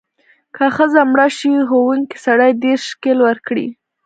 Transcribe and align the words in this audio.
که 0.55 0.63
ښځه 0.75 1.01
مړه 1.11 1.27
شي، 1.37 1.51
وهونکی 1.73 2.17
سړی 2.25 2.51
دیرش 2.63 2.83
شِکِل 2.89 3.17
ورکړي. 3.23 3.67